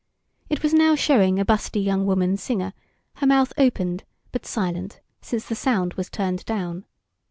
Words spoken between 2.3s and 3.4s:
singer, her